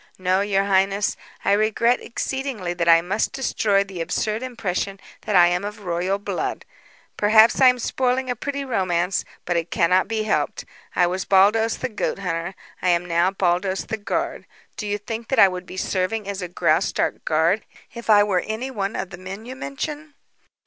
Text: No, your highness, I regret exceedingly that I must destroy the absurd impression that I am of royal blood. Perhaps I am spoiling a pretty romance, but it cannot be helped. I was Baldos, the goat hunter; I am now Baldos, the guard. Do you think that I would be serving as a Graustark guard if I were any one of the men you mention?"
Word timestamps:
No, 0.17 0.41
your 0.41 0.63
highness, 0.63 1.15
I 1.45 1.51
regret 1.51 2.01
exceedingly 2.01 2.73
that 2.73 2.89
I 2.89 3.01
must 3.03 3.33
destroy 3.33 3.83
the 3.83 4.01
absurd 4.01 4.41
impression 4.41 4.99
that 5.27 5.35
I 5.35 5.45
am 5.49 5.63
of 5.63 5.81
royal 5.85 6.17
blood. 6.17 6.65
Perhaps 7.17 7.61
I 7.61 7.67
am 7.67 7.77
spoiling 7.77 8.27
a 8.27 8.35
pretty 8.35 8.65
romance, 8.65 9.23
but 9.45 9.57
it 9.57 9.69
cannot 9.69 10.07
be 10.07 10.23
helped. 10.23 10.65
I 10.95 11.05
was 11.05 11.25
Baldos, 11.25 11.77
the 11.77 11.87
goat 11.89 12.17
hunter; 12.17 12.55
I 12.81 12.89
am 12.89 13.05
now 13.05 13.29
Baldos, 13.29 13.85
the 13.85 13.97
guard. 13.97 14.47
Do 14.75 14.87
you 14.87 14.97
think 14.97 15.27
that 15.27 15.37
I 15.37 15.47
would 15.47 15.67
be 15.67 15.77
serving 15.77 16.27
as 16.27 16.41
a 16.41 16.47
Graustark 16.49 17.23
guard 17.23 17.63
if 17.93 18.09
I 18.09 18.23
were 18.23 18.41
any 18.47 18.71
one 18.71 18.95
of 18.95 19.11
the 19.11 19.19
men 19.19 19.45
you 19.45 19.55
mention?" 19.55 20.15